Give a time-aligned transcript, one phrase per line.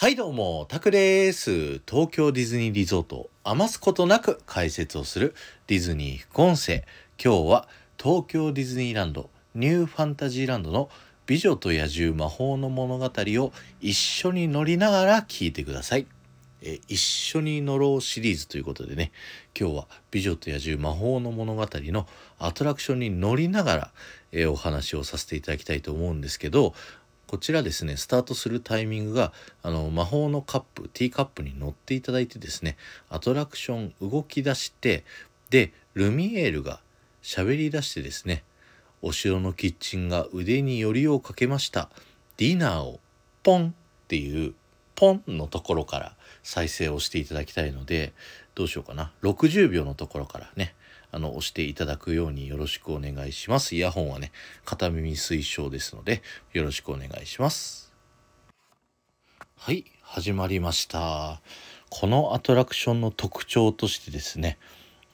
[0.00, 1.82] はいどうも、タクです。
[1.86, 5.34] 東京ディズニーリゾートを余すことなく解説をする
[5.66, 6.84] ディズニー副音声。
[7.22, 7.68] 今日は
[8.02, 10.88] 東京ディズニーランドニューファンタジーランドの
[11.26, 13.52] 美女と野獣魔法の物語を
[13.82, 16.06] 一緒に乗りながら聞いてください。
[16.62, 19.12] え一緒に乗ろうシリーズということでね
[19.58, 22.06] 今日は「美女と野獣魔法の物語」の
[22.38, 23.92] アトラクションに乗りながら、
[24.32, 26.74] えお話をさせていただきたいと思うんですけど
[27.30, 32.76] こちらですねスタートするタイミングがあの魔法のカップティーカップに乗っていただいてですね
[33.08, 35.04] アトラクション動き出して
[35.48, 36.80] でルミエールが
[37.22, 38.42] 喋り出してですね
[39.00, 41.88] お城のキッチンが腕によりをかけました
[42.36, 42.98] ディナーを
[43.44, 44.54] ポンっていう
[44.96, 48.12] ポンのところから再生をしていただきたいので
[48.56, 50.74] どうしようかな60秒のところからね
[51.12, 53.74] あの、押していただくようによろしくお願いします。
[53.74, 54.32] イヤホンはね、
[54.64, 57.92] 片耳推奨ですので、よろしくお願いします。
[59.56, 61.40] はい、始まりました。
[61.90, 64.58] このアトラクションの特徴としてですね、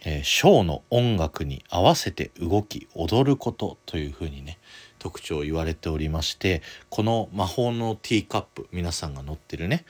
[0.04, 4.58] えー、ショーの音楽に合わせて動き踊ることというふうにね
[4.98, 9.84] 特徴を言われておりましてこの魔法のティーカップ皆さんが乗ってるね、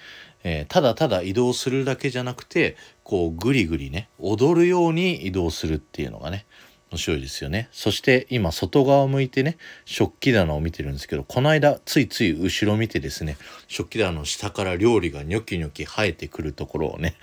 [0.49, 6.47] えー、ただただ移動するだけじゃなくてこうぐりぐりね踊るように移動するっていうのがね
[6.93, 17.17] 面白いですよねそして今外側を向いてね食器棚を見てるんですけどこの間ついつい後ろ見てですね食器棚の下から料理がニョキニョキ生えてくるところをね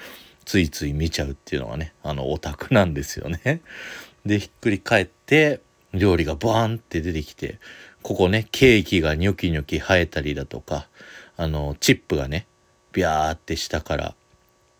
[0.44, 3.62] ついつい見ちゃうっていうのがねあのオタクなんですよね。
[4.26, 5.62] でひっくり返って
[5.94, 7.60] 料理がバーンって出てきて
[8.02, 10.90] ここねケーキがニョキニョキ生えたりだとか
[11.38, 12.48] あのチップがね
[12.94, 14.16] ビャーって下から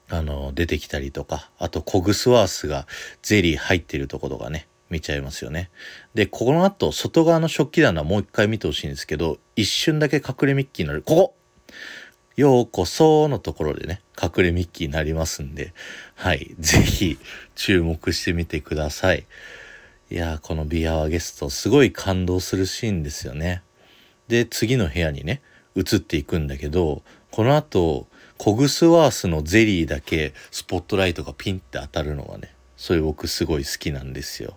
[0.10, 2.88] あの出てきたりとかあとコグスワースが
[3.22, 5.72] ゼリー入ってるとことかね見ちゃいますよね。
[6.14, 11.36] でこの後外側の食器棚もう一回見てほしいんですけど一瞬だけ隠れミッキーになるここ
[12.36, 15.74] ようこそのところでね、隠れミッキーになりますんで、
[16.16, 17.20] はい、ぜひ
[17.56, 19.26] 注目してみてください。
[20.10, 23.62] いやこのビアワゲスト、すごい感動するシーンですよね。
[24.28, 25.42] で、次の部屋にね、
[25.76, 28.06] 移っていくんだけど、この後、
[28.38, 34.56] コグスワースのゼリーだけスポットライトがピンって当たるのがね、それ僕すごい好きなんですよ。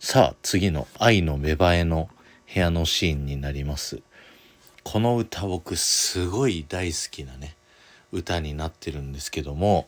[0.00, 2.08] さあ、次の愛の芽生えの
[2.52, 4.02] 部屋のシーンになります。
[4.82, 7.56] この歌僕すごい大好きなね
[8.10, 9.86] 歌になってるんですけども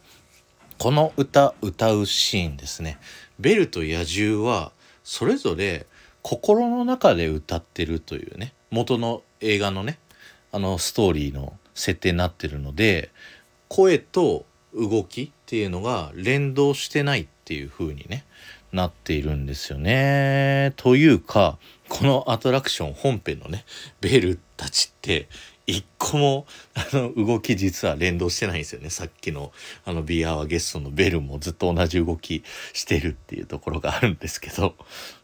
[0.78, 2.98] この歌歌うシーンですね
[3.40, 4.70] ベルと野獣は
[5.02, 5.86] それぞれ
[6.22, 9.98] 心の中で歌ってるというね元の映画のね
[10.52, 13.10] あのストーリーの設定になってるので
[13.68, 14.44] 声と
[14.74, 18.24] 動きっていうのが連動してないっていう風にね
[18.72, 20.74] なっているんですよね。
[20.76, 21.58] というか
[21.88, 23.64] このアトラクション本編のね
[24.00, 25.28] ベルたちって
[25.66, 29.52] 一個もあの動き実は連動してないんですよねさっきの
[29.84, 34.74] あのビアワゲストのベルもずっと同じ動きしてるっていうところがあるんですけど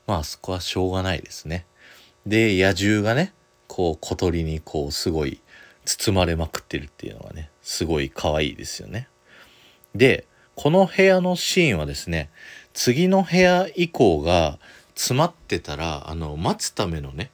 [0.06, 1.66] まあそこはしょうがないですね。
[2.26, 3.34] で野獣がね
[3.66, 5.40] こう小鳥にこうすごい
[5.84, 9.08] 包まれまくってるっていうのがねすごい可愛いですよね。
[9.94, 12.30] でこの部屋のシーンはですね
[12.72, 14.58] 次の部屋以降が
[14.94, 17.30] 詰まってたらあの待つためのね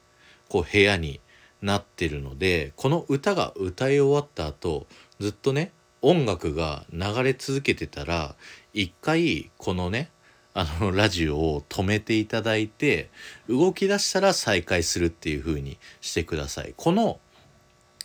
[0.49, 1.19] こう部屋に
[1.61, 4.87] なってるのでこの歌が歌い終わった後
[5.19, 8.35] ずっとね音楽が流れ続けてたら
[8.73, 10.09] 一回このね
[10.53, 13.09] あのラジオを止めていただいて
[13.47, 16.73] 動き出したら再開するっていう風にしてください。
[16.75, 17.19] この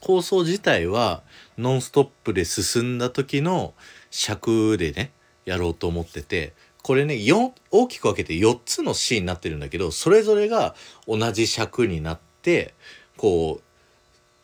[0.06, 1.24] 放送自体は
[1.58, 3.74] ノンストップで進んだ時の
[4.10, 5.10] 尺でね
[5.44, 6.52] やろうと思ってて
[6.84, 10.76] これね4大きく分けて4つのシーンになってるんだけどそれぞれが
[11.08, 12.74] 同じ尺になって
[13.16, 13.62] こう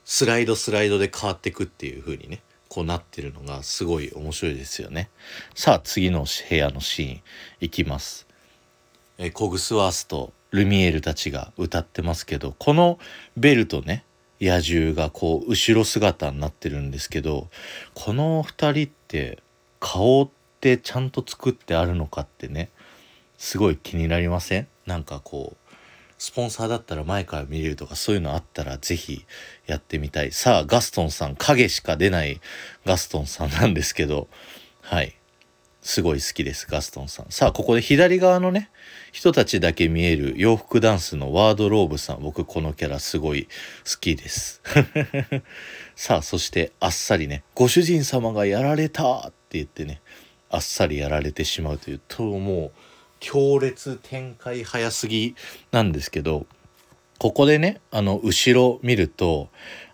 [0.05, 5.11] スライドスライドで変わっていくっていう風にねこうなってるのがすごい面白いですよね。
[5.55, 7.21] さあ次の部屋のシーン
[7.61, 8.27] いきます。
[9.19, 12.99] えコグスワースとルミエールたちが歌ってますけどこの
[13.37, 14.05] ベルとね
[14.44, 17.48] 野獣がこう後ろ姿になってるんですけど
[17.94, 19.39] この2人って
[19.78, 20.28] 顔っ
[20.60, 22.68] てちゃんと作ってあるのかってね
[23.39, 24.66] すごい気になりません？
[24.84, 25.74] なんかこう
[26.18, 29.24] スポンサーだったら前から見れるとかそういうのあったら是非
[29.66, 30.33] やってみたい。
[30.33, 32.41] さあガストンさん影しか出ない
[32.84, 34.28] ガストンさんなんですけど
[34.80, 35.15] はい。
[35.83, 37.27] すごい好きですガストンさん。
[37.31, 38.71] さあここで左側のね
[39.11, 42.23] 人たちだけ見える洋服ダンスのワードローブさん。
[42.23, 44.63] 僕このキャラすごい好きです。
[45.97, 50.01] さあそしてあっさりねご主人様がやられたって言ってね
[50.49, 52.71] あっさりやられてしまうというともう
[53.19, 55.34] 強烈展開早すぎ
[55.73, 56.47] なんですけど
[57.19, 59.49] ここでねあの後ろ見ると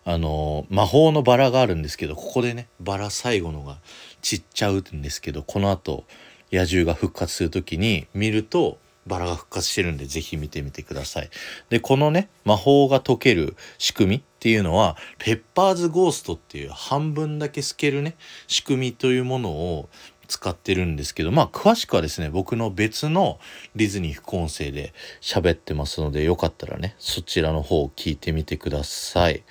[0.04, 3.78] あの魔法のバラがあるんですけどここでねバラ最後のが
[4.22, 6.04] 散っちゃうんですけどこの後
[6.52, 11.30] 野獣が復活する時に見るとバラが復活してるんでぜひ見てみてください。
[11.70, 18.16] でこのね魔法が解ける仕組みっていうのはペッパーズゴーストっていう半分だけ透けるね
[18.46, 19.88] 仕組みというものを
[20.28, 23.40] 使ってるんですけどまあ詳しくはですね僕の別の
[23.74, 24.92] ディズニー副音声で
[25.22, 29.42] 喋ってますのでよかったらねそちらの方を聞いてみてください。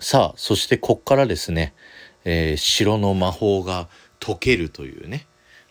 [0.00, 1.74] さあそしてこっからですね、
[2.24, 3.88] えー、城の魔法が
[4.18, 5.26] 解けるというね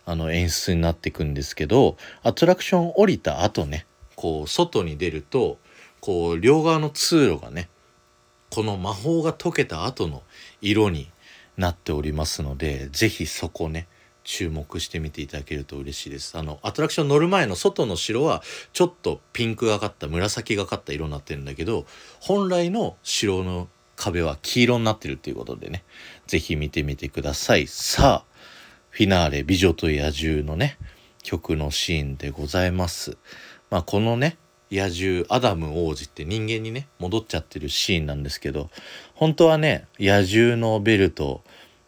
[0.05, 3.85] あの演出になっていくんですけどアトラクション降りた後ね
[4.15, 5.59] こう外に出ると
[5.99, 7.69] こう両側の通路がね
[8.49, 10.23] この魔法が解けた後の
[10.61, 11.11] 色に
[11.57, 13.87] なっておりますので是非そこね
[14.23, 16.37] 注目してみていただけると嬉しいです。
[16.37, 18.43] あの、アトラクション乗る前の外の城は、
[18.73, 21.87] ちょっとピンクがかった、紫がかった色になってるんだけど、
[22.19, 23.69] 本来の城の
[23.99, 25.83] 壁は黄色になってるっていうことでね、
[26.25, 27.67] 是非見てみてください。
[27.67, 28.39] さあ、
[28.89, 30.77] フィナーレ美女と野獣のね、
[31.21, 33.17] 曲のシーンでございます。
[33.69, 34.37] まあ、このね、
[34.71, 38.69] 野獣アダム王子って人間にね戻っちゃってるシーンなんですけど
[39.15, 41.41] 本当はね野獣のベルと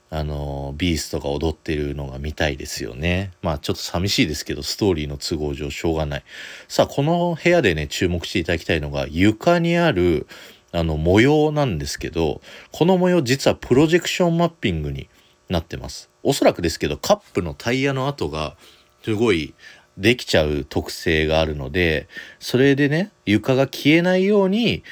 [0.09, 6.23] あのビーストが踊ってるのが見たいですよねまあちょっと寂しいですけどストーリーの都合上しょうがない
[6.67, 10.27] さあこの部屋でね注目していただきたいのが床にある
[10.71, 12.41] あの模様なんですけど
[12.71, 15.09] この模様実はプロジェクションマッピングに
[15.49, 16.09] なってます。
[16.23, 18.55] おそらくですけどカップのタイヤの跡が
[19.03, 19.53] すごい
[19.97, 22.07] できちゃう特性があるので
[22.39, 24.83] それでね床が消えないように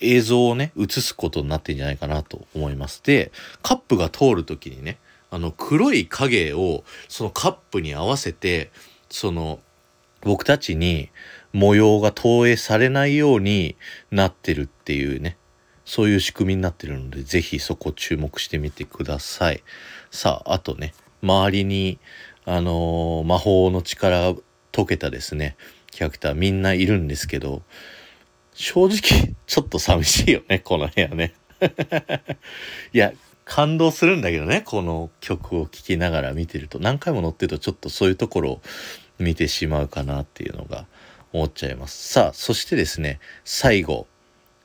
[0.00, 3.02] 映像をね映すことになってんじゃないかなと思います。
[3.02, 3.32] で
[3.62, 4.98] カップが通る時にね
[5.30, 8.70] あの黒い影をそのカップに合わせて
[9.10, 9.58] その
[10.22, 11.10] 僕たちに
[11.52, 13.76] 模様が投影されないように
[14.10, 15.36] なってるっていうね。
[15.88, 19.62] そういう仕組みになってるので是非そこ注目してみてください。
[20.10, 20.92] さああとね
[21.22, 21.98] 周りに
[22.44, 24.38] あのー、魔法の力が
[24.70, 25.56] 解けたですね
[25.90, 27.62] キャラクターみんないるんですけど
[28.52, 31.32] 正直ちょっと寂しいよねこの部屋ね。
[32.92, 33.14] いや
[33.46, 36.78] 感動するんだけどねこの曲を聴きながら見てると。
[36.78, 38.60] 何回も乗ってるとちょっとそういうところを
[39.18, 40.86] 見てしまうかなっていうのが
[41.32, 44.06] 思っちゃいますさあそしてですね最後、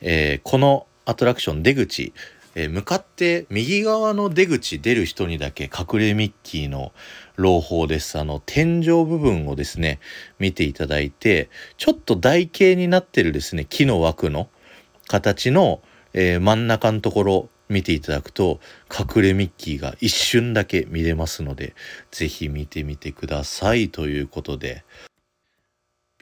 [0.02, 2.14] えー、このアトラクション出口
[2.56, 6.92] えー、向かって右側の出口出る人にだけ隠れミッキーの
[7.36, 8.20] 朗報です。
[8.20, 10.00] あの、天井部分をですね、
[10.38, 14.50] 見ていただいて、ちょっと台形になってるですね、木の枠の
[15.08, 15.82] 形の、
[16.14, 18.60] えー、真ん中のところ見ていただくと、
[18.92, 21.74] 隠れミッキーが一瞬だけ見れますので、
[22.12, 24.84] ぜひ見てみてくださいということで、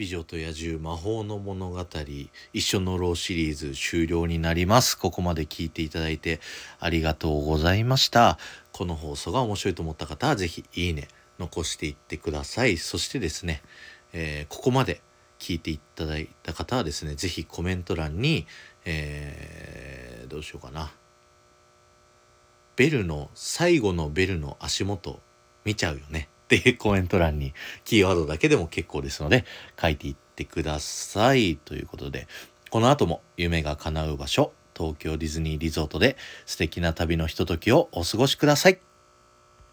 [0.01, 1.85] 美女と野獣魔法の物語
[2.53, 4.97] 一緒のろうシリーズ終了になります。
[4.97, 6.39] ここまで聞いていただいて
[6.79, 8.39] ありがとうございました。
[8.71, 11.07] この放送が面白いと思った方はぜひいいね
[11.37, 12.77] 残していってください。
[12.77, 13.61] そしてですね、
[14.11, 15.01] えー、ここまで
[15.37, 18.47] 聞いていただいた方はですね、ぜひコメント欄に、
[18.85, 20.91] えー、どうしようかな。
[22.75, 25.19] ベルの最後のベルの足元
[25.63, 26.30] 見ちゃうよね。
[26.55, 27.53] っていうコメント欄に
[27.85, 29.45] キーワードだけでも結構ですので
[29.81, 31.55] 書いていってください。
[31.55, 32.27] ということで、
[32.69, 38.90] この後も夢が叶う場所、東京ディズニーリゾートで素敵な旅のひとときをお過ごしください。